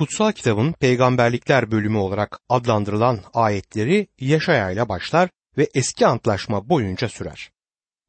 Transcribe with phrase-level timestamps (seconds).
[0.00, 7.50] kutsal kitabın peygamberlikler bölümü olarak adlandırılan ayetleri Yaşaya ile başlar ve eski antlaşma boyunca sürer.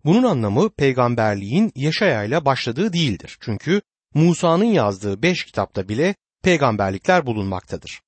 [0.05, 3.37] Bunun anlamı peygamberliğin Yaşaya ile başladığı değildir.
[3.41, 3.81] Çünkü
[4.13, 8.01] Musa'nın yazdığı beş kitapta bile peygamberlikler bulunmaktadır.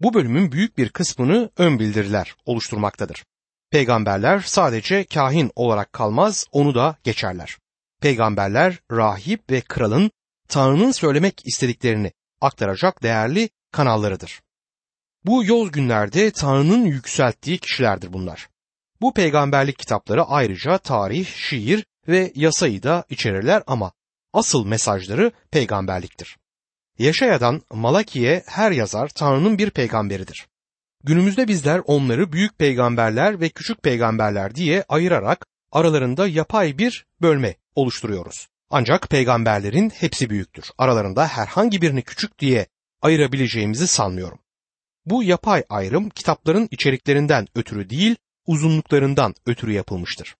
[0.00, 3.24] Bu bölümün büyük bir kısmını ön bildiriler oluşturmaktadır.
[3.70, 7.58] Peygamberler sadece kahin olarak kalmaz, onu da geçerler.
[8.00, 10.10] Peygamberler rahip ve kralın
[10.48, 12.12] Tanrı'nın söylemek istediklerini
[12.44, 14.40] aktaracak değerli kanallarıdır.
[15.24, 18.48] Bu yoz günlerde Tanrı'nın yükselttiği kişilerdir bunlar.
[19.00, 23.92] Bu peygamberlik kitapları ayrıca tarih, şiir ve yasayı da içerirler ama
[24.32, 26.36] asıl mesajları peygamberliktir.
[26.98, 30.48] Yaşayadan Malaki'ye her yazar Tanrı'nın bir peygamberidir.
[31.04, 38.48] Günümüzde bizler onları büyük peygamberler ve küçük peygamberler diye ayırarak aralarında yapay bir bölme oluşturuyoruz.
[38.74, 40.70] Ancak peygamberlerin hepsi büyüktür.
[40.78, 42.66] Aralarında herhangi birini küçük diye
[43.02, 44.38] ayırabileceğimizi sanmıyorum.
[45.06, 50.36] Bu yapay ayrım kitapların içeriklerinden ötürü değil, uzunluklarından ötürü yapılmıştır.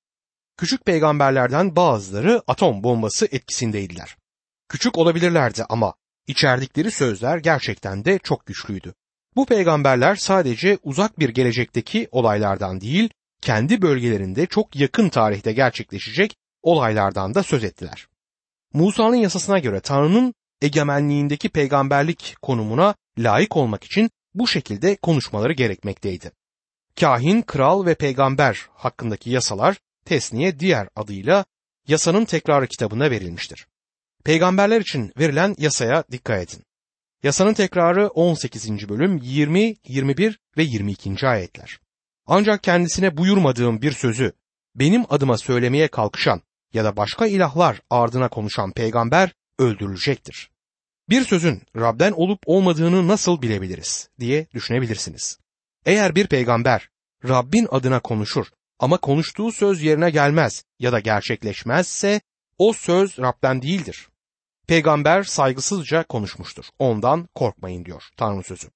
[0.56, 4.16] Küçük peygamberlerden bazıları atom bombası etkisindeydiler.
[4.69, 5.94] Küçük olabilirlerdi ama
[6.27, 8.94] içerdikleri sözler gerçekten de çok güçlüydü.
[9.36, 13.11] Bu peygamberler sadece uzak bir gelecekteki olaylardan değil,
[13.42, 18.06] kendi bölgelerinde çok yakın tarihte gerçekleşecek olaylardan da söz ettiler.
[18.72, 26.32] Musa'nın yasasına göre Tanrı'nın egemenliğindeki peygamberlik konumuna layık olmak için bu şekilde konuşmaları gerekmekteydi.
[27.00, 31.44] Kahin, kral ve peygamber hakkındaki yasalar Tesniye diğer adıyla
[31.88, 33.66] yasanın tekrarı kitabına verilmiştir.
[34.24, 36.64] Peygamberler için verilen yasaya dikkat edin.
[37.22, 38.88] Yasanın tekrarı 18.
[38.88, 41.26] bölüm 20, 21 ve 22.
[41.26, 41.80] ayetler.
[42.26, 44.32] Ancak kendisine buyurmadığım bir sözü
[44.74, 50.50] benim adıma söylemeye kalkışan ya da başka ilahlar ardına konuşan peygamber öldürülecektir.
[51.08, 55.38] Bir sözün Rab'den olup olmadığını nasıl bilebiliriz diye düşünebilirsiniz.
[55.86, 56.88] Eğer bir peygamber
[57.28, 58.46] Rabbin adına konuşur
[58.78, 62.20] ama konuştuğu söz yerine gelmez ya da gerçekleşmezse
[62.58, 64.08] o söz Rab'den değildir.
[64.66, 66.64] Peygamber saygısızca konuşmuştur.
[66.78, 68.68] Ondan korkmayın diyor Tanrı sözü.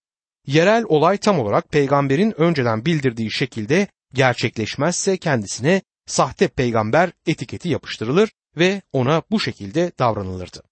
[0.46, 8.82] Yerel olay tam olarak peygamberin önceden bildirdiği şekilde gerçekleşmezse kendisine sahte peygamber etiketi yapıştırılır ve
[8.92, 10.62] ona bu şekilde davranılırdı.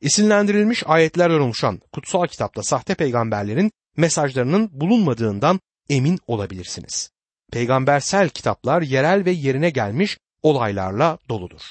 [0.00, 7.10] İsimlendirilmiş ayetlerden oluşan kutsal kitapta sahte peygamberlerin mesajlarının bulunmadığından emin olabilirsiniz.
[7.52, 11.62] Peygambersel kitaplar yerel ve yerine gelmiş olaylarla doludur.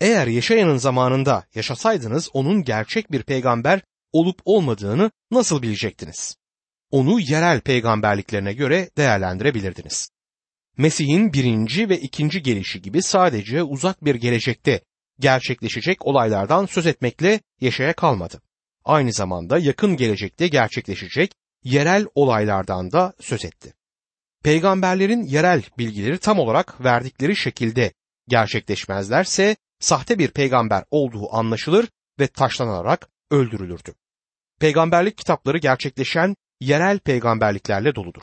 [0.00, 3.80] Eğer Yaşayan'ın zamanında yaşasaydınız onun gerçek bir peygamber
[4.12, 6.36] olup olmadığını nasıl bilecektiniz?
[6.90, 10.10] Onu yerel peygamberliklerine göre değerlendirebilirdiniz.
[10.76, 14.80] Mesih'in birinci ve ikinci gelişi gibi sadece uzak bir gelecekte
[15.20, 18.42] gerçekleşecek olaylardan söz etmekle yaşaya kalmadı.
[18.84, 21.32] Aynı zamanda yakın gelecekte gerçekleşecek
[21.64, 23.74] yerel olaylardan da söz etti.
[24.44, 27.92] Peygamberlerin yerel bilgileri tam olarak verdikleri şekilde
[28.28, 31.88] gerçekleşmezlerse sahte bir peygamber olduğu anlaşılır
[32.20, 33.94] ve taşlanarak öldürülürdü.
[34.60, 38.22] Peygamberlik kitapları gerçekleşen yerel peygamberliklerle doludur.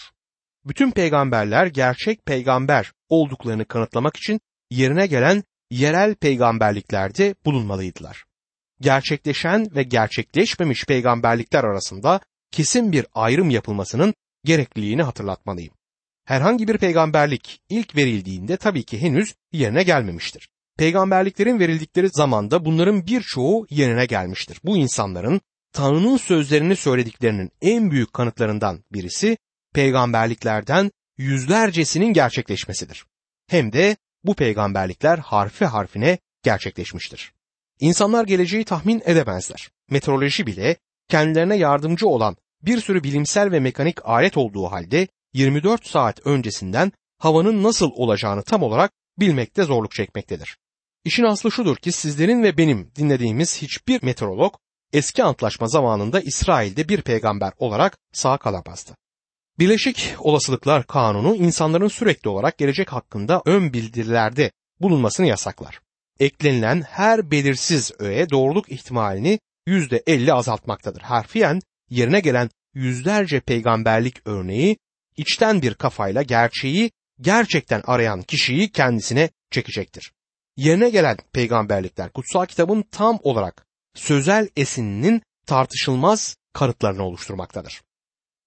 [0.66, 4.41] Bütün peygamberler gerçek peygamber olduklarını kanıtlamak için
[4.72, 8.24] yerine gelen yerel peygamberliklerde bulunmalıydılar.
[8.81, 12.19] Gerçekleşen ve gerçekleşmemiş peygamberlikler arasında
[12.52, 14.13] kesin bir ayrım yapılmasının
[14.46, 15.73] gerekliliğini hatırlatmalıyım.
[16.25, 20.50] Herhangi bir peygamberlik ilk verildiğinde tabii ki henüz yerine gelmemiştir.
[20.78, 24.59] Peygamberliklerin verildikleri zamanda bunların birçoğu yerine gelmiştir.
[24.63, 25.41] Bu insanların
[25.73, 29.38] Tanrı'nın sözlerini söylediklerinin en büyük kanıtlarından birisi
[29.73, 33.06] peygamberliklerden yüzlercesinin gerçekleşmesidir.
[33.47, 37.34] Hem de bu peygamberlikler harfi harfine gerçekleşmiştir.
[37.79, 39.69] İnsanlar geleceği tahmin edemezler.
[39.89, 40.78] Meteoroloji bile
[41.09, 47.63] kendilerine yardımcı olan bir sürü bilimsel ve mekanik alet olduğu halde 24 saat öncesinden havanın
[47.63, 50.57] nasıl olacağını tam olarak bilmekte zorluk çekmektedir.
[51.05, 54.55] İşin aslı şudur ki sizlerin ve benim dinlediğimiz hiçbir meteorolog
[54.94, 58.96] eski antlaşma zamanında İsrail'de bir peygamber olarak sağ kalamazdı.
[59.59, 64.52] Birleşik Olasılıklar Kanunu insanların sürekli olarak gelecek hakkında ön bildirilerde
[64.82, 65.79] bulunmasını yasaklar.
[66.20, 71.02] Eklenilen her belirsiz öğe doğruluk ihtimalini %50 azaltmaktadır.
[71.02, 74.78] Harfiyen yerine gelen yüzlerce peygamberlik örneği
[75.17, 76.91] içten bir kafayla gerçeği
[77.22, 80.11] gerçekten arayan kişiyi kendisine çekecektir.
[80.58, 83.66] Yerine gelen peygamberlikler kutsal kitabın tam olarak
[83.96, 87.82] sözel esininin tartışılmaz kanıtlarını oluşturmaktadır.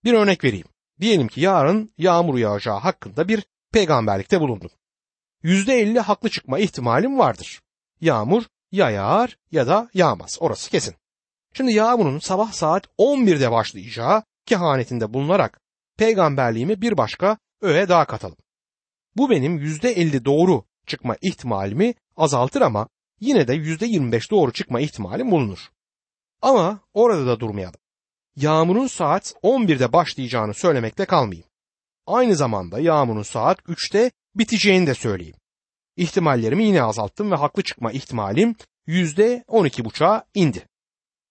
[0.04, 0.66] Bir örnek vereyim.
[1.00, 4.70] Diyelim ki yarın yağmur yağacağı hakkında bir peygamberlikte bulundum.
[5.42, 7.60] %50 haklı çıkma ihtimalim vardır.
[8.00, 10.38] Yağmur ya yağar ya da yağmaz.
[10.40, 10.94] Orası kesin.
[11.52, 15.60] Şimdi yağmurun sabah saat 11'de başlayacağı kehanetinde bulunarak
[15.96, 18.36] peygamberliğimi bir başka öğe daha katalım.
[19.16, 22.88] Bu benim %50 doğru çıkma ihtimalimi azaltır ama
[23.20, 25.58] yine de %25 doğru çıkma ihtimali bulunur.
[26.42, 27.80] Ama orada da durmayalım.
[28.36, 31.48] Yağmurun saat 11'de başlayacağını söylemekle kalmayayım.
[32.06, 35.36] Aynı zamanda yağmurun saat 3'te biteceğini de söyleyeyim.
[35.96, 38.56] İhtimallerimi yine azalttım ve haklı çıkma ihtimalim
[38.88, 40.66] %12,5'a indi.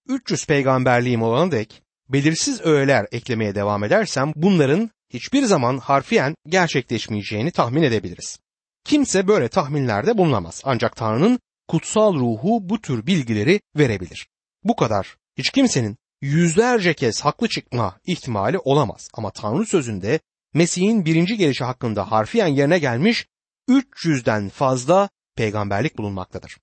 [0.07, 7.83] 300 peygamberliğim olana dek belirsiz öğeler eklemeye devam edersem bunların hiçbir zaman harfiyen gerçekleşmeyeceğini tahmin
[7.83, 8.39] edebiliriz.
[8.83, 14.27] Kimse böyle tahminlerde bulunamaz ancak Tanrı'nın kutsal ruhu bu tür bilgileri verebilir.
[14.63, 15.17] Bu kadar.
[15.37, 20.19] Hiç kimsenin yüzlerce kez haklı çıkma ihtimali olamaz ama Tanrı sözünde
[20.53, 23.27] Mesih'in birinci gelişi hakkında harfiyen yerine gelmiş
[23.69, 26.57] 300'den fazla peygamberlik bulunmaktadır.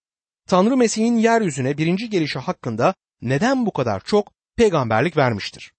[0.49, 5.73] Tanrı Mesih'in yeryüzüne birinci gelişi hakkında neden bu kadar çok peygamberlik vermiştir?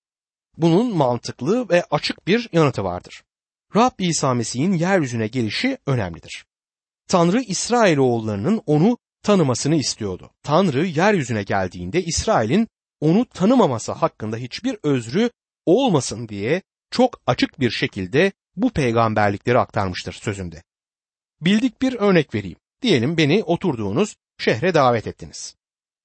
[0.58, 3.24] Bunun mantıklı ve açık bir yanıtı vardır.
[3.76, 6.46] Rab İsa Mesih'in yeryüzüne gelişi önemlidir.
[7.08, 10.32] Tanrı İsrailoğullarının onu tanımasını istiyordu.
[10.44, 12.68] Tanrı yeryüzüne geldiğinde İsrail'in
[13.04, 15.30] onu tanımaması hakkında hiçbir özrü
[15.66, 16.62] olmasın diye
[16.92, 20.64] çok açık bir şekilde bu peygamberlikleri aktarmıştır sözünde.
[21.42, 22.58] Bildik bir örnek vereyim.
[22.82, 25.56] Diyelim beni oturduğunuz şehre davet ettiniz.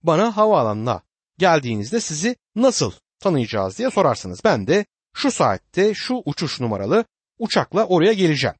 [0.02, 1.02] Bana havaalanına
[1.38, 4.40] geldiğinizde sizi nasıl tanıyacağız diye sorarsınız.
[4.44, 7.04] Ben de şu saatte şu uçuş numaralı
[7.38, 8.56] uçakla oraya geleceğim.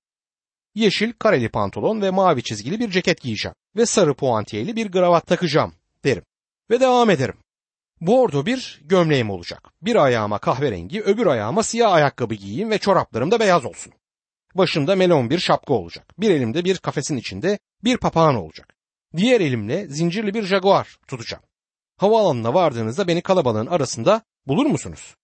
[0.75, 5.75] Yeşil kareli pantolon ve mavi çizgili bir ceket giyeceğim ve sarı puantiyeli bir kravat takacağım
[6.05, 6.25] derim.
[6.71, 7.37] Ve devam ederim.
[8.01, 9.71] Bordo bir gömleğim olacak.
[9.83, 13.93] Bir ayağıma kahverengi, öbür ayağıma siyah ayakkabı giyeyim ve çoraplarım da beyaz olsun.
[14.55, 16.15] Başımda melon bir şapka olacak.
[16.19, 18.75] Bir elimde bir kafesin içinde bir papağan olacak.
[19.17, 21.43] Diğer elimle zincirli bir jaguar tutacağım.
[21.97, 25.17] Havaalanına vardığınızda beni kalabalığın arasında bulur musunuz?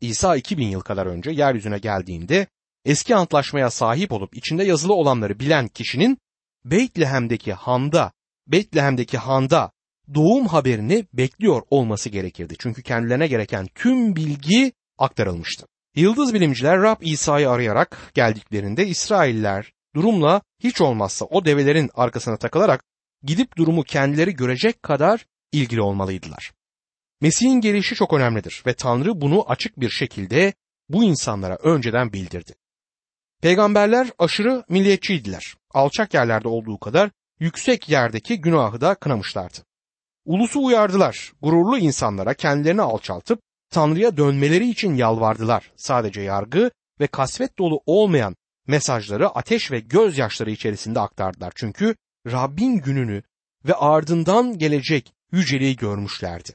[0.00, 2.46] İsa 2000 yıl kadar önce yeryüzüne geldiğinde
[2.84, 6.18] eski antlaşmaya sahip olup içinde yazılı olanları bilen kişinin
[6.64, 8.12] Beytlehem'deki handa,
[8.46, 9.72] Beytlehem'deki handa
[10.14, 12.54] doğum haberini bekliyor olması gerekirdi.
[12.58, 15.66] Çünkü kendilerine gereken tüm bilgi aktarılmıştı.
[15.96, 22.84] Yıldız bilimciler Rab İsa'yı arayarak geldiklerinde İsrailler durumla hiç olmazsa o develerin arkasına takılarak
[23.22, 26.52] gidip durumu kendileri görecek kadar ilgili olmalıydılar.
[27.20, 30.52] Mesih'in gelişi çok önemlidir ve Tanrı bunu açık bir şekilde
[30.88, 32.54] bu insanlara önceden bildirdi.
[33.42, 35.54] Peygamberler aşırı milliyetçiydiler.
[35.70, 37.10] Alçak yerlerde olduğu kadar
[37.40, 39.58] yüksek yerdeki günahı da kınamışlardı.
[40.24, 41.32] Ulusu uyardılar.
[41.42, 43.40] Gururlu insanlara kendilerini alçaltıp
[43.70, 45.72] Tanrı'ya dönmeleri için yalvardılar.
[45.76, 48.36] Sadece yargı ve kasvet dolu olmayan
[48.66, 51.52] mesajları ateş ve gözyaşları içerisinde aktardılar.
[51.56, 53.22] Çünkü Rabbin gününü
[53.64, 56.50] ve ardından gelecek yüceliği görmüşlerdi.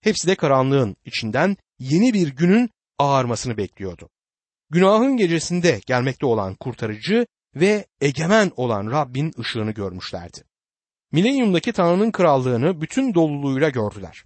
[0.00, 4.08] Hepsi de karanlığın içinden yeni bir günün ağarmasını bekliyordu.
[4.70, 10.44] Günahın gecesinde gelmekte olan kurtarıcı ve egemen olan Rabbin ışığını görmüşlerdi.
[11.12, 14.24] Milenyumdaki Tanrı'nın krallığını bütün doluluğuyla gördüler.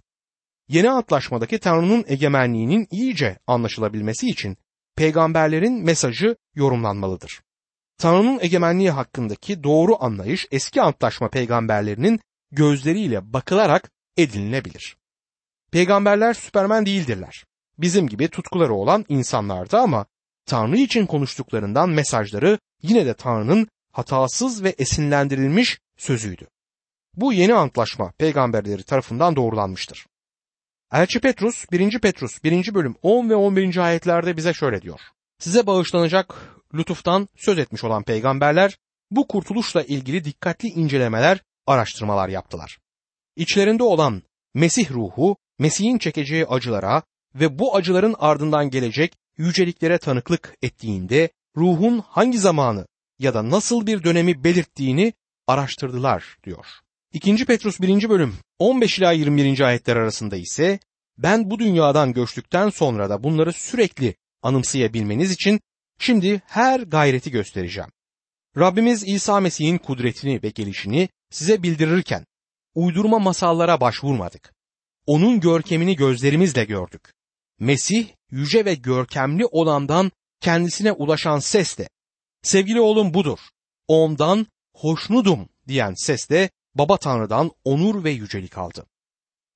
[0.67, 4.57] Yeni antlaşmadaki Tanrı'nın egemenliğinin iyice anlaşılabilmesi için
[4.95, 7.41] peygamberlerin mesajı yorumlanmalıdır.
[7.97, 12.19] Tanrı'nın egemenliği hakkındaki doğru anlayış eski antlaşma peygamberlerinin
[12.51, 14.97] gözleriyle bakılarak edinilebilir.
[15.71, 17.45] Peygamberler süpermen değildirler.
[17.77, 20.05] Bizim gibi tutkuları olan insanlardı ama
[20.45, 26.47] Tanrı için konuştuklarından mesajları yine de Tanrı'nın hatasız ve esinlendirilmiş sözüydü.
[27.15, 30.05] Bu yeni antlaşma peygamberleri tarafından doğrulanmıştır.
[30.91, 31.99] Elçi Petrus 1.
[31.99, 32.73] Petrus 1.
[32.73, 33.77] bölüm 10 ve 11.
[33.77, 34.99] ayetlerde bize şöyle diyor.
[35.39, 36.35] Size bağışlanacak
[36.73, 38.77] lütuftan söz etmiş olan peygamberler
[39.11, 42.77] bu kurtuluşla ilgili dikkatli incelemeler, araştırmalar yaptılar.
[43.35, 47.03] İçlerinde olan Mesih ruhu, Mesih'in çekeceği acılara
[47.35, 52.87] ve bu acıların ardından gelecek yüceliklere tanıklık ettiğinde ruhun hangi zamanı
[53.19, 55.13] ya da nasıl bir dönemi belirttiğini
[55.47, 56.65] araştırdılar diyor.
[57.13, 57.45] 2.
[57.45, 58.09] Petrus 1.
[58.09, 59.59] bölüm 15 ila 21.
[59.59, 60.79] ayetler arasında ise
[61.17, 65.61] ben bu dünyadan göçtükten sonra da bunları sürekli anımsayabilmeniz için
[65.99, 67.89] şimdi her gayreti göstereceğim.
[68.57, 72.25] Rabbimiz İsa Mesih'in kudretini ve gelişini size bildirirken
[72.75, 74.53] uydurma masallara başvurmadık.
[75.05, 77.13] Onun görkemini gözlerimizle gördük.
[77.59, 81.89] Mesih yüce ve görkemli olandan kendisine ulaşan ses de
[82.41, 83.39] sevgili oğlum budur.
[83.87, 88.85] Ondan hoşnudum diyen ses de Baba Tanrı'dan onur ve yücelik aldı.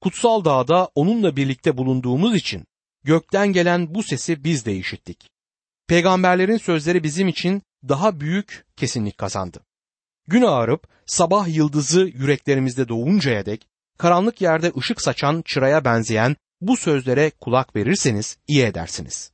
[0.02, 2.66] Kutsal dağda onunla birlikte bulunduğumuz için
[3.04, 5.30] gökten gelen bu sesi biz de işittik.
[5.88, 9.60] Peygamberlerin sözleri bizim için daha büyük kesinlik kazandı.
[10.28, 17.32] Gün ağarıp sabah yıldızı yüreklerimizde doğuncaya dek karanlık yerde ışık saçan çıraya benzeyen bu sözlere
[17.42, 19.32] kulak verirseniz iyi edersiniz.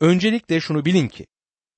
[0.00, 1.26] Öncelikle şunu bilin ki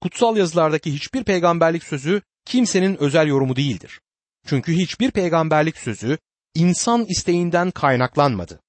[0.00, 4.00] kutsal yazılardaki hiçbir peygamberlik sözü kimsenin özel yorumu değildir.
[4.46, 6.18] Çünkü hiçbir peygamberlik sözü
[6.54, 8.60] insan isteğinden kaynaklanmadı.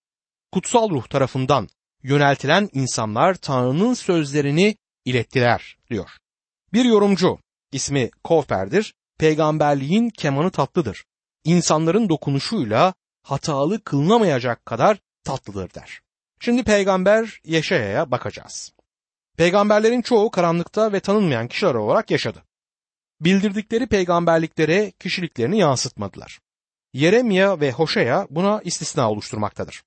[0.51, 1.67] Kutsal ruh tarafından
[2.03, 4.75] yöneltilen insanlar Tanrı'nın sözlerini
[5.05, 6.09] ilettiler diyor.
[6.73, 7.39] Bir yorumcu
[7.71, 8.93] ismi Kofper'dir.
[9.19, 11.05] Peygamberliğin kemanı tatlıdır.
[11.43, 16.01] İnsanların dokunuşuyla hatalı kılınamayacak kadar tatlıdır der.
[16.39, 18.73] Şimdi peygamber Yeşaya'ya bakacağız.
[19.37, 22.43] Peygamberlerin çoğu karanlıkta ve tanınmayan kişiler olarak yaşadı.
[23.23, 26.39] Bildirdikleri peygamberliklere kişiliklerini yansıtmadılar.
[26.93, 29.83] Yeremya ve Hoşaya buna istisna oluşturmaktadır.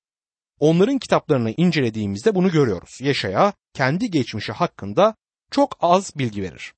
[0.59, 2.97] Onların kitaplarını incelediğimizde bunu görüyoruz.
[3.01, 5.15] Yeşaya kendi geçmişi hakkında
[5.51, 6.73] çok az bilgi verir.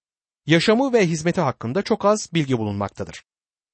[0.46, 3.24] Yaşamı ve hizmeti hakkında çok az bilgi bulunmaktadır.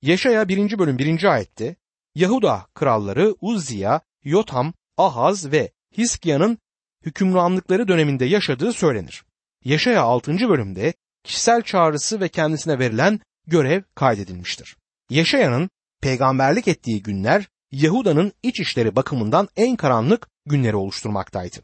[0.01, 0.79] Yeşaya 1.
[0.79, 1.23] bölüm 1.
[1.23, 1.75] ayette
[2.15, 6.57] Yahuda kralları Uzziya, Yotam, Ahaz ve Hiskia'nın
[7.05, 9.25] hükümranlıkları döneminde yaşadığı söylenir.
[9.63, 10.49] Yaşaya 6.
[10.49, 10.93] bölümde
[11.25, 14.75] kişisel çağrısı ve kendisine verilen görev kaydedilmiştir.
[15.09, 15.69] Yaşaya'nın
[16.01, 21.57] peygamberlik ettiği günler Yahuda'nın iç işleri bakımından en karanlık günleri oluşturmaktaydı.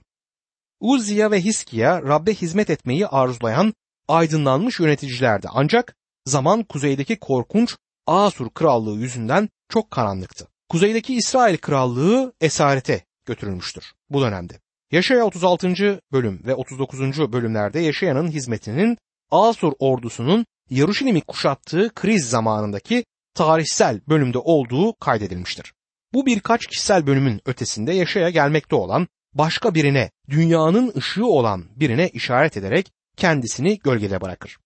[0.79, 3.73] Uzziya ve Hiskiya Rabbe hizmet etmeyi arzulayan
[4.07, 7.75] aydınlanmış yöneticilerdi ancak zaman kuzeydeki korkunç
[8.07, 10.47] Asur krallığı yüzünden çok karanlıktı.
[10.69, 14.53] Kuzeydeki İsrail krallığı esarete götürülmüştür bu dönemde.
[14.91, 15.99] Yaşaya 36.
[16.11, 16.99] bölüm ve 39.
[17.33, 18.97] bölümlerde Yaşaya'nın hizmetinin
[19.31, 25.73] Asur ordusunun Yaruşilim'i kuşattığı kriz zamanındaki tarihsel bölümde olduğu kaydedilmiştir.
[26.13, 32.57] Bu birkaç kişisel bölümün ötesinde Yaşaya gelmekte olan başka birine, dünyanın ışığı olan birine işaret
[32.57, 34.57] ederek kendisini gölgede bırakır.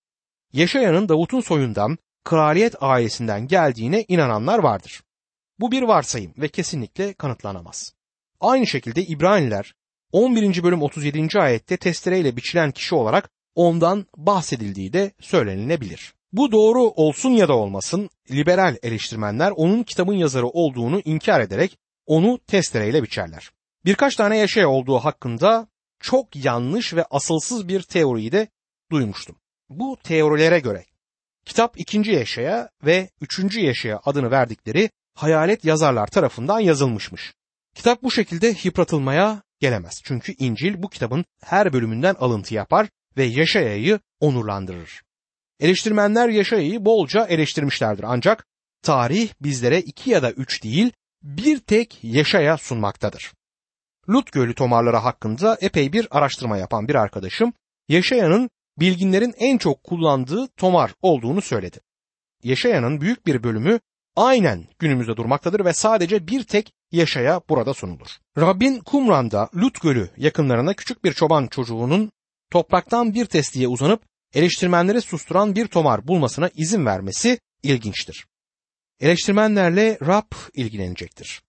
[0.53, 5.03] Yaşaya'nın Davut'un soyundan, kraliyet ailesinden geldiğine inananlar vardır.
[5.59, 7.93] Bu bir varsayım ve kesinlikle kanıtlanamaz.
[8.39, 9.73] Aynı şekilde İbraniler
[10.11, 10.63] 11.
[10.63, 11.39] bölüm 37.
[11.39, 16.13] ayette testereyle biçilen kişi olarak ondan bahsedildiği de söylenilebilir.
[16.33, 22.39] Bu doğru olsun ya da olmasın liberal eleştirmenler onun kitabın yazarı olduğunu inkar ederek onu
[22.47, 23.51] testereyle biçerler.
[23.85, 25.67] Birkaç tane yaşaya olduğu hakkında
[25.99, 28.47] çok yanlış ve asılsız bir teoriyi de
[28.91, 29.35] duymuştum.
[29.69, 30.85] Bu teorilere göre
[31.45, 37.33] kitap ikinci yaşaya ve üçüncü yaşaya adını verdikleri hayalet yazarlar tarafından yazılmışmış.
[37.75, 40.01] Kitap bu şekilde yıpratılmaya gelemez.
[40.03, 45.03] Çünkü İncil bu kitabın her bölümünden alıntı yapar ve Yaşaya'yı onurlandırır.
[45.59, 48.45] Eleştirmenler Yaşaya'yı bolca eleştirmişlerdir ancak
[48.81, 50.91] tarih bizlere iki ya da üç değil
[51.23, 53.33] bir tek Yaşaya sunmaktadır.
[54.09, 57.53] Lut Gölü tomarları hakkında epey bir araştırma yapan bir arkadaşım
[57.89, 61.79] Yaşaya'nın bilginlerin en çok kullandığı tomar olduğunu söyledi.
[62.43, 63.79] Yaşaya'nın büyük bir bölümü
[64.15, 68.07] aynen günümüzde durmaktadır ve sadece bir tek Yaşaya burada sunulur.
[68.37, 72.11] Rabbin Kumran'da Lut Gölü yakınlarına küçük bir çoban çocuğunun
[72.51, 74.01] topraktan bir testiye uzanıp
[74.33, 78.25] eleştirmenleri susturan bir tomar bulmasına izin vermesi ilginçtir.
[78.99, 81.41] Eleştirmenlerle Rab ilgilenecektir.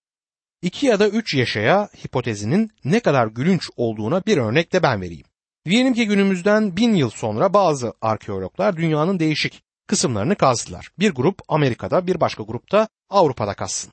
[0.62, 5.26] İki ya da üç yaşaya hipotezinin ne kadar gülünç olduğuna bir örnek de ben vereyim.
[5.64, 10.88] Diyelim ki günümüzden bin yıl sonra bazı arkeologlar dünyanın değişik kısımlarını kazdılar.
[10.98, 13.92] Bir grup Amerika'da bir başka grupta Avrupa'da kazsın.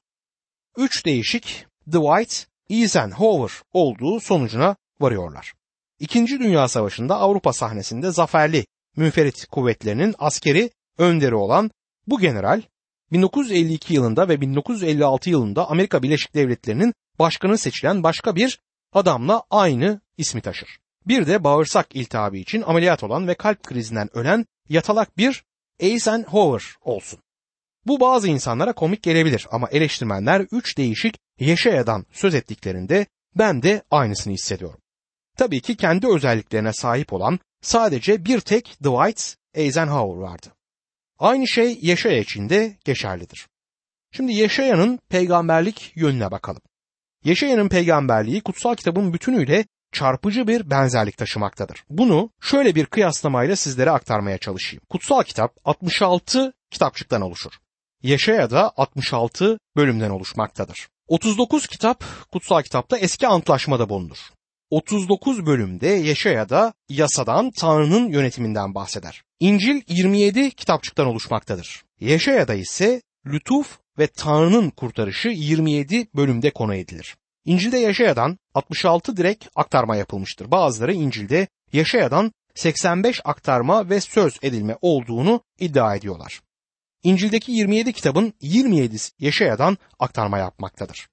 [0.78, 5.54] Üç değişik Dwight Eisenhower olduğu sonucuna varıyorlar.
[6.00, 11.72] İkinci Dünya Savaşı'nda Avrupa sahnesinde zaferli münferit kuvvetlerinin askeri önderi olan
[12.08, 12.62] bu general
[13.12, 18.60] 1952 yılında ve 1956 yılında Amerika Birleşik Devletleri'nin başkanı seçilen başka bir
[18.94, 20.80] adamla aynı ismi taşır.
[21.08, 25.44] Bir de bağırsak iltihabı için ameliyat olan ve kalp krizinden ölen yatalak bir
[25.80, 27.20] Eisenhower olsun.
[27.86, 34.34] Bu bazı insanlara komik gelebilir ama eleştirmenler üç değişik Yeşaya'dan söz ettiklerinde ben de aynısını
[34.34, 34.80] hissediyorum.
[35.38, 40.48] Tabii ki kendi özelliklerine sahip olan sadece bir tek Dwight Eisenhower vardı.
[41.20, 43.48] Aynı şey Yeşaya için de geçerlidir.
[44.12, 46.62] Şimdi Yeşaya'nın peygamberlik yönüne bakalım.
[47.24, 51.84] Yeşaya'nın peygamberliği kutsal kitabın bütünüyle çarpıcı bir benzerlik taşımaktadır.
[51.90, 54.84] Bunu şöyle bir kıyaslamayla sizlere aktarmaya çalışayım.
[54.90, 57.52] Kutsal kitap 66 kitapçıktan oluşur.
[58.04, 60.88] Yeşaya da 66 bölümden oluşmaktadır.
[61.08, 64.18] 39 kitap kutsal kitapta eski antlaşmada bulunur.
[64.74, 69.24] 39 bölümde Yeşaya'da yasadan Tanrı'nın yönetiminden bahseder.
[69.40, 71.84] İncil 27 kitapçıktan oluşmaktadır.
[72.00, 77.18] Yeşaya'da ise lütuf ve Tanrı'nın kurtarışı 27 bölümde konu edilir.
[77.46, 80.52] İncil'de Yaşaya'dan 66 direkt aktarma yapılmıştır.
[80.52, 86.42] Bazıları İncil'de Yaşaya'dan 85 aktarma ve söz edilme olduğunu iddia ediyorlar.
[87.04, 91.08] İncil'deki 27 kitabın 27'si Yaşaya'dan aktarma yapmaktadır.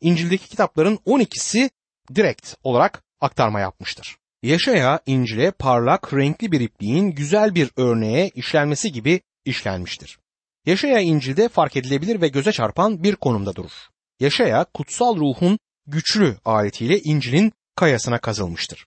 [0.00, 1.70] İncil'deki kitapların 12'si
[2.14, 4.16] direkt olarak aktarma yapmıştır.
[4.42, 10.18] Yaşaya İncil'e parlak renkli bir ipliğin güzel bir örneğe işlenmesi gibi işlenmiştir.
[10.66, 13.72] Yaşaya İncil'de fark edilebilir ve göze çarpan bir konumda durur.
[14.20, 18.86] Yaşaya kutsal ruhun güçlü aletiyle İncil'in kayasına kazılmıştır.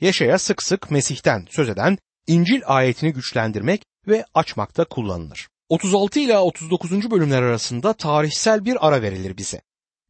[0.00, 5.48] Yaşaya sık sık Mesih'ten söz eden İncil ayetini güçlendirmek ve açmakta kullanılır.
[5.68, 7.10] 36 ila 39.
[7.10, 9.60] bölümler arasında tarihsel bir ara verilir bize.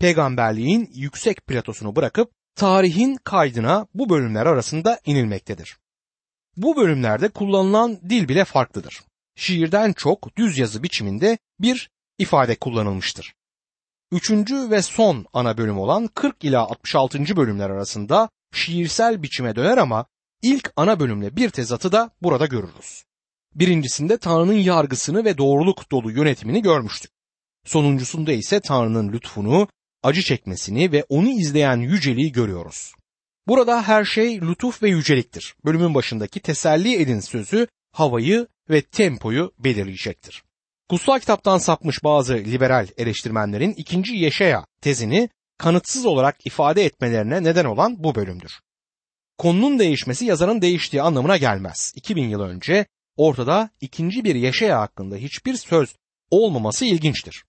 [0.00, 5.76] Peygamberliğin yüksek platosunu bırakıp tarihin kaydına bu bölümler arasında inilmektedir.
[6.56, 9.02] Bu bölümlerde kullanılan dil bile farklıdır.
[9.36, 13.34] Şiirden çok düz yazı biçiminde bir ifade kullanılmıştır.
[14.12, 17.36] Üçüncü ve son ana bölüm olan 40 ila 66.
[17.36, 20.06] bölümler arasında şiirsel biçime döner ama
[20.42, 23.04] ilk ana bölümle bir tezatı da burada görürüz.
[23.54, 27.10] Birincisinde Tanrı'nın yargısını ve doğruluk dolu yönetimini görmüştük.
[27.64, 29.68] Sonuncusunda ise Tanrı'nın lütfunu,
[30.06, 32.92] acı çekmesini ve onu izleyen yüceliği görüyoruz.
[33.48, 35.54] Burada her şey lütuf ve yüceliktir.
[35.64, 40.42] Bölümün başındaki teselli edin sözü havayı ve tempoyu belirleyecektir.
[40.90, 48.04] Kutsal kitaptan sapmış bazı liberal eleştirmenlerin ikinci Yeşaya tezini kanıtsız olarak ifade etmelerine neden olan
[48.04, 48.52] bu bölümdür.
[49.38, 51.92] Konunun değişmesi yazarın değiştiği anlamına gelmez.
[51.96, 52.86] 2000 yıl önce
[53.16, 55.94] ortada ikinci bir Yeşaya hakkında hiçbir söz
[56.30, 57.44] olmaması ilginçtir.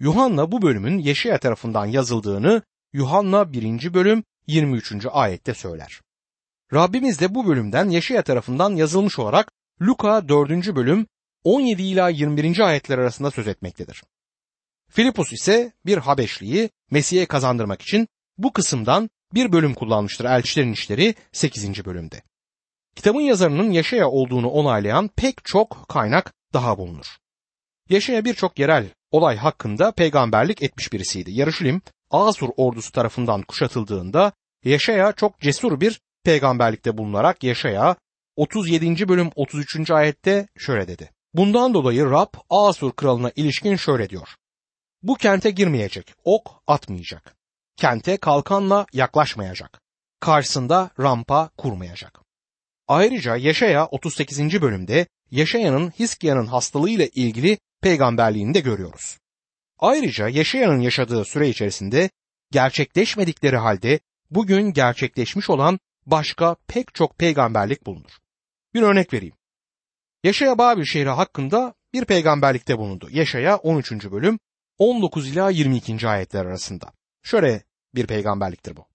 [0.00, 3.94] Yuhanna bu bölümün Yeşaya tarafından yazıldığını Yuhanna 1.
[3.94, 5.06] bölüm 23.
[5.10, 6.00] ayette söyler.
[6.72, 9.52] Rabbimiz de bu bölümden Yeşaya tarafından yazılmış olarak
[9.82, 10.50] Luka 4.
[10.50, 11.06] bölüm
[11.44, 12.58] 17 ila 21.
[12.58, 14.02] ayetler arasında söz etmektedir.
[14.90, 21.84] Filipus ise bir Habeşliyi Mesih'e kazandırmak için bu kısımdan bir bölüm kullanmıştır Elçilerin İşleri 8.
[21.84, 22.22] bölümde.
[22.96, 27.06] Kitabın yazarının Yaşaya olduğunu onaylayan pek çok kaynak daha bulunur.
[27.88, 31.30] Yaşaya birçok yerel olay hakkında peygamberlik etmiş birisiydi.
[31.30, 34.32] Yarışilim Asur ordusu tarafından kuşatıldığında
[34.64, 37.96] Yaşaya çok cesur bir peygamberlikte bulunarak Yaşaya
[38.36, 39.08] 37.
[39.08, 39.90] bölüm 33.
[39.90, 41.10] ayette şöyle dedi.
[41.34, 44.28] Bundan dolayı Rab Asur kralına ilişkin şöyle diyor.
[45.02, 47.36] Bu kente girmeyecek, ok atmayacak.
[47.76, 49.80] Kente kalkanla yaklaşmayacak.
[50.20, 52.20] Karşısında rampa kurmayacak.
[52.88, 54.62] Ayrıca Yaşaya 38.
[54.62, 59.18] bölümde Yaşaya'nın Hiskia'nın hastalığıyla ilgili peygamberliğini de görüyoruz.
[59.78, 62.10] Ayrıca Yaşaya'nın yaşadığı süre içerisinde
[62.50, 68.10] gerçekleşmedikleri halde bugün gerçekleşmiş olan başka pek çok peygamberlik bulunur.
[68.74, 69.34] Bir örnek vereyim.
[70.24, 73.08] Yaşaya Babil şehri hakkında bir peygamberlikte bulundu.
[73.10, 73.92] Yaşaya 13.
[73.92, 74.38] bölüm
[74.78, 76.08] 19 ila 22.
[76.08, 76.92] ayetler arasında.
[77.22, 77.62] Şöyle
[77.94, 78.86] bir peygamberliktir bu.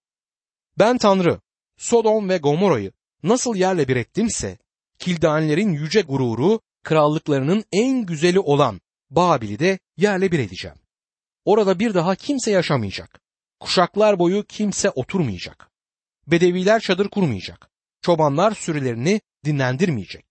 [0.78, 1.40] Ben Tanrı,
[1.76, 4.58] Sodom ve Gomorra'yı nasıl yerle bir ettimse,
[4.98, 10.76] Kildanlerin yüce gururu, krallıklarının en güzeli olan Babil'i de yerle bir edeceğim.
[11.44, 13.20] Orada bir daha kimse yaşamayacak.
[13.60, 15.70] Kuşaklar boyu kimse oturmayacak.
[16.26, 17.70] Bedeviler çadır kurmayacak.
[18.02, 20.24] Çobanlar sürülerini dinlendirmeyecek.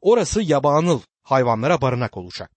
[0.00, 2.50] Orası yabanıl hayvanlara barınak olacak.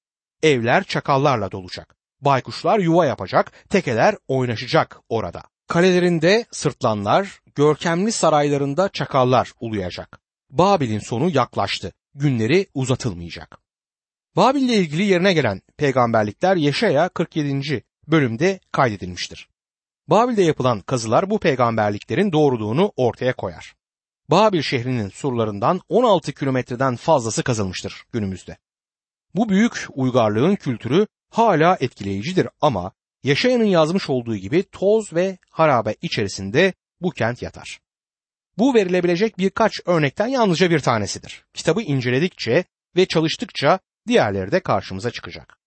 [0.44, 1.96] Evler çakallarla dolacak.
[2.22, 5.44] Baykuşlar yuva yapacak, tekeler oynaşacak orada.
[5.68, 10.20] Kalelerinde sırtlanlar, görkemli saraylarında çakallar uluyacak.
[10.50, 11.94] Babil'in sonu yaklaştı.
[12.16, 13.58] Günleri uzatılmayacak.
[14.36, 17.84] Babil ile ilgili yerine gelen peygamberlikler Yeşaya 47.
[18.08, 19.50] bölümde kaydedilmiştir.
[20.08, 23.76] Babil'de yapılan kazılar bu peygamberliklerin doğruluğunu ortaya koyar.
[24.30, 28.58] Babil şehrinin surlarından 16 kilometreden fazlası kazılmıştır günümüzde.
[29.36, 32.92] Bu büyük uygarlığın kültürü hala etkileyicidir ama
[33.26, 37.80] Yaşayanın yazmış olduğu gibi toz ve harabe içerisinde bu kent yatar.
[38.58, 41.46] Bu verilebilecek birkaç örnekten yalnızca bir tanesidir.
[41.54, 42.64] Kitabı inceledikçe
[42.96, 45.58] ve çalıştıkça diğerleri de karşımıza çıkacak.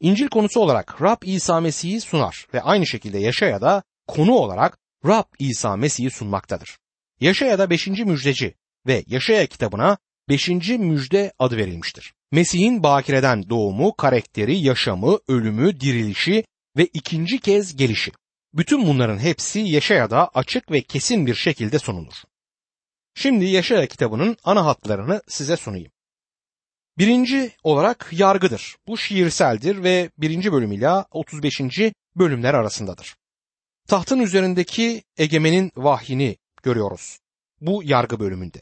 [0.00, 5.24] İncil konusu olarak Rab İsa Mesih'i sunar ve aynı şekilde Yaşaya da konu olarak Rab
[5.38, 6.78] İsa Mesih'i sunmaktadır.
[7.20, 7.86] Yaşaya da 5.
[7.88, 8.54] müjdeci
[8.86, 10.48] ve Yaşaya kitabına 5.
[10.78, 12.14] müjde adı verilmiştir.
[12.32, 16.44] Mesih'in bakireden doğumu, karakteri, yaşamı, ölümü, dirilişi
[16.76, 18.12] ve ikinci kez gelişi.
[18.54, 22.14] Bütün bunların hepsi Yaşaya'da açık ve kesin bir şekilde sunulur.
[23.14, 25.92] Şimdi Yaşaya kitabının ana hatlarını size sunayım.
[26.98, 28.76] Birinci olarak yargıdır.
[28.86, 31.60] Bu şiirseldir ve birinci bölüm ile 35.
[32.16, 33.16] bölümler arasındadır.
[33.88, 37.18] Tahtın üzerindeki egemenin vahyini görüyoruz.
[37.60, 38.58] Bu yargı bölümünde.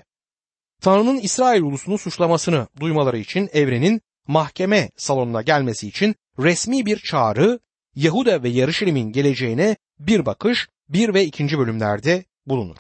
[0.81, 7.61] Tanrı'nın İsrail ulusunu suçlamasını duymaları için evrenin mahkeme salonuna gelmesi için resmi bir çağrı
[7.97, 12.77] Yahuda ve Yarışilim'in geleceğine bir bakış bir ve ikinci bölümlerde bulunur.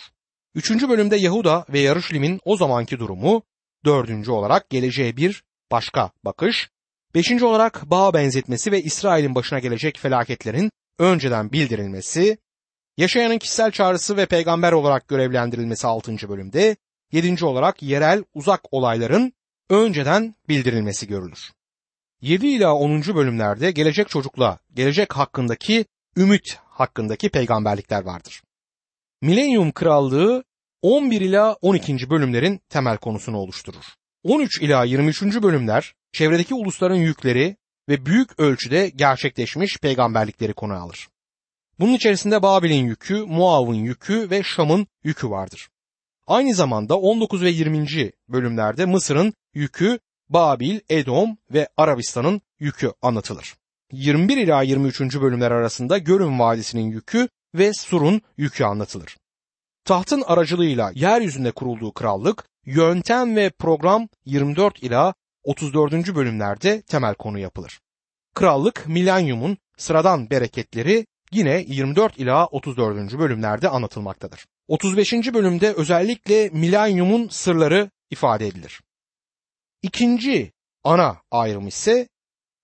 [0.54, 3.42] Üçüncü bölümde Yahuda ve Yarışilim'in o zamanki durumu,
[3.84, 6.70] dördüncü olarak geleceğe bir başka bakış,
[7.14, 12.38] beşinci olarak bağ benzetmesi ve İsrail'in başına gelecek felaketlerin önceden bildirilmesi,
[12.96, 16.28] Yaşayanın kişisel çağrısı ve peygamber olarak görevlendirilmesi 6.
[16.28, 16.76] bölümde,
[17.12, 17.44] 7.
[17.44, 19.32] olarak yerel uzak olayların
[19.70, 21.55] önceden bildirilmesi görülür.
[22.26, 23.02] 7 ila 10.
[23.14, 25.84] bölümlerde gelecek çocukla, gelecek hakkındaki
[26.16, 28.42] ümit hakkındaki peygamberlikler vardır.
[29.22, 30.44] Milenyum Krallığı
[30.82, 32.10] 11 ila 12.
[32.10, 33.84] bölümlerin temel konusunu oluşturur.
[34.22, 35.22] 13 ila 23.
[35.22, 37.56] bölümler çevredeki ulusların yükleri
[37.88, 41.08] ve büyük ölçüde gerçekleşmiş peygamberlikleri konu alır.
[41.78, 45.68] Bunun içerisinde Babil'in yükü, Muav'ın yükü ve Şam'ın yükü vardır.
[46.26, 47.86] Aynı zamanda 19 ve 20.
[48.28, 53.54] bölümlerde Mısır'ın yükü, Babil, Edom ve Arabistan'ın yükü anlatılır.
[53.92, 55.00] 21 ila 23.
[55.00, 59.16] bölümler arasında Görün Vadisi'nin yükü ve Sur'un yükü anlatılır.
[59.84, 65.92] Tahtın aracılığıyla yeryüzünde kurulduğu krallık, yöntem ve program 24 ila 34.
[66.14, 67.80] bölümlerde temel konu yapılır.
[68.34, 73.18] Krallık milenyumun sıradan bereketleri yine 24 ila 34.
[73.18, 74.46] bölümlerde anlatılmaktadır.
[74.68, 75.12] 35.
[75.12, 78.80] bölümde özellikle milenyumun sırları ifade edilir.
[79.86, 80.52] İkinci
[80.84, 82.08] ana ayrım ise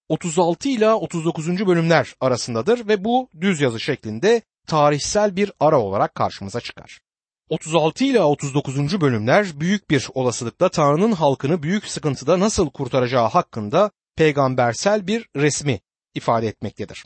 [0.08, 1.66] 36 ila 39.
[1.66, 7.00] bölümler arasındadır ve bu düz yazı şeklinde tarihsel bir ara olarak karşımıza çıkar.
[7.48, 9.00] 36 ila 39.
[9.00, 15.80] bölümler büyük bir olasılıkla Tanrı'nın halkını büyük sıkıntıda nasıl kurtaracağı hakkında peygambersel bir resmi
[16.14, 17.04] ifade etmektedir.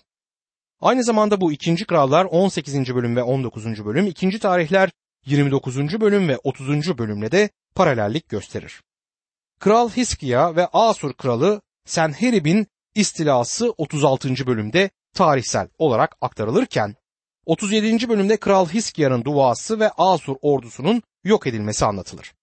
[0.81, 1.87] Aynı zamanda bu 2.
[1.87, 2.94] Krallar 18.
[2.94, 3.85] bölüm ve 19.
[3.85, 4.38] bölüm, 2.
[4.38, 4.90] Tarihler
[5.26, 6.00] 29.
[6.00, 6.98] bölüm ve 30.
[6.98, 8.83] bölümle de paralellik gösterir.
[9.61, 14.47] Kral Hiskiya ve Asur kralı Senherib'in istilası 36.
[14.47, 16.97] bölümde tarihsel olarak aktarılırken
[17.47, 18.09] 37.
[18.09, 22.35] bölümde Kral Hiskiya'nın duası ve Asur ordusunun yok edilmesi anlatılır.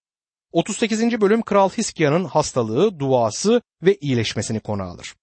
[0.51, 1.21] 38.
[1.21, 5.15] bölüm Kral Hiskiya'nın hastalığı, duası ve iyileşmesini konu alır.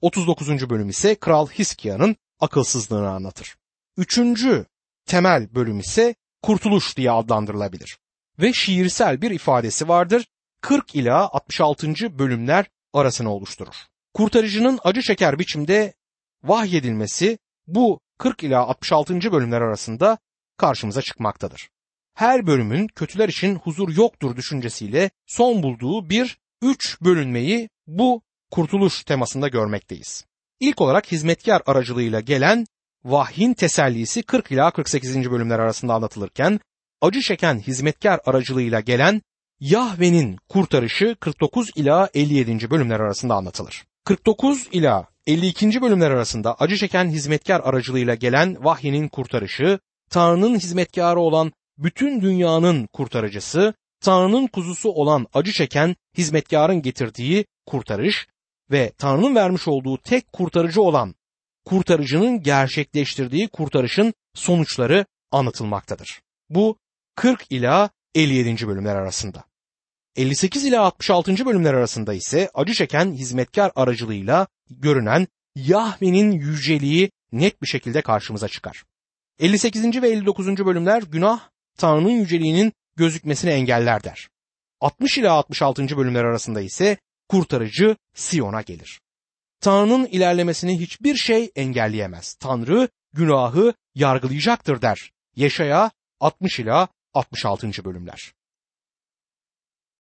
[0.00, 0.70] 39.
[0.70, 3.56] bölüm ise Kral Hiskiya'nın akılsızlığını anlatır.
[3.96, 4.66] Üçüncü
[5.06, 7.98] temel bölüm ise kurtuluş diye adlandırılabilir.
[8.38, 10.26] Ve şiirsel bir ifadesi vardır.
[10.60, 12.18] 40 ila 66.
[12.18, 13.74] bölümler arasını oluşturur.
[14.14, 15.94] Kurtarıcının acı çeker biçimde
[16.44, 19.32] vahyedilmesi bu 40 ila 66.
[19.32, 20.18] bölümler arasında
[20.56, 21.68] karşımıza çıkmaktadır.
[22.14, 29.48] Her bölümün kötüler için huzur yoktur düşüncesiyle son bulduğu bir üç bölünmeyi bu kurtuluş temasında
[29.48, 30.24] görmekteyiz.
[30.60, 32.66] İlk olarak hizmetkar aracılığıyla gelen
[33.04, 35.30] vahyin tesellisi 40 ila 48.
[35.30, 36.60] bölümler arasında anlatılırken
[37.00, 39.22] acı çeken hizmetkar aracılığıyla gelen
[39.60, 42.70] Yahve'nin kurtarışı 49 ila 57.
[42.70, 43.84] bölümler arasında anlatılır.
[44.04, 45.82] 49 ila 52.
[45.82, 49.78] bölümler arasında acı çeken hizmetkar aracılığıyla gelen vahyinin kurtarışı,
[50.10, 58.26] Tanrı'nın hizmetkarı olan bütün dünyanın kurtarıcısı, Tanrı'nın kuzusu olan acı çeken hizmetkarın getirdiği kurtarış
[58.70, 61.14] ve Tanrı'nın vermiş olduğu tek kurtarıcı olan
[61.64, 66.20] kurtarıcının gerçekleştirdiği kurtarışın sonuçları anlatılmaktadır.
[66.50, 66.78] Bu
[67.16, 68.66] 40 ila 57.
[68.66, 69.49] bölümler arasında.
[70.16, 71.46] 58 ila 66.
[71.46, 78.84] bölümler arasında ise acı çeken hizmetkar aracılığıyla görünen Yahve'nin yüceliği net bir şekilde karşımıza çıkar.
[79.38, 80.02] 58.
[80.02, 80.46] ve 59.
[80.46, 81.40] bölümler günah
[81.78, 84.28] Tanrı'nın yüceliğinin gözükmesini engeller der.
[84.80, 85.96] 60 ila 66.
[85.96, 86.96] bölümler arasında ise
[87.28, 89.00] kurtarıcı Siyon'a gelir.
[89.60, 92.34] Tanrı'nın ilerlemesini hiçbir şey engelleyemez.
[92.34, 95.12] Tanrı günahı yargılayacaktır der.
[95.36, 97.84] Yaşaya 60 ila 66.
[97.84, 98.32] bölümler.